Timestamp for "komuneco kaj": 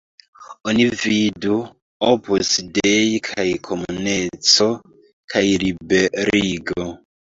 3.71-5.49